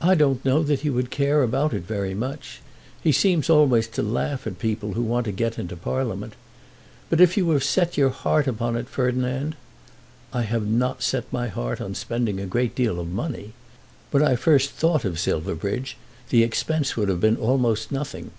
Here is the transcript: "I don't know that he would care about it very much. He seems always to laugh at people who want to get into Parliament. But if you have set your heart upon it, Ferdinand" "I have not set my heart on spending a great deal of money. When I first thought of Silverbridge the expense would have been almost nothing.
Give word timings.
"I 0.00 0.16
don't 0.16 0.44
know 0.44 0.64
that 0.64 0.80
he 0.80 0.90
would 0.90 1.10
care 1.12 1.44
about 1.44 1.72
it 1.72 1.84
very 1.84 2.12
much. 2.12 2.60
He 3.00 3.12
seems 3.12 3.48
always 3.48 3.86
to 3.86 4.02
laugh 4.02 4.48
at 4.48 4.58
people 4.58 4.94
who 4.94 5.02
want 5.02 5.26
to 5.26 5.30
get 5.30 5.60
into 5.60 5.76
Parliament. 5.76 6.32
But 7.08 7.20
if 7.20 7.36
you 7.36 7.48
have 7.50 7.62
set 7.62 7.96
your 7.96 8.10
heart 8.10 8.48
upon 8.48 8.74
it, 8.74 8.88
Ferdinand" 8.88 9.54
"I 10.32 10.42
have 10.42 10.66
not 10.66 11.04
set 11.04 11.32
my 11.32 11.46
heart 11.46 11.80
on 11.80 11.94
spending 11.94 12.40
a 12.40 12.46
great 12.46 12.74
deal 12.74 12.98
of 12.98 13.12
money. 13.12 13.52
When 14.10 14.24
I 14.24 14.34
first 14.34 14.70
thought 14.70 15.04
of 15.04 15.20
Silverbridge 15.20 15.96
the 16.30 16.42
expense 16.42 16.96
would 16.96 17.08
have 17.08 17.20
been 17.20 17.36
almost 17.36 17.92
nothing. 17.92 18.32